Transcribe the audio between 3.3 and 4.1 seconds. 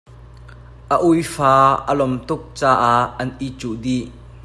i cuh dih.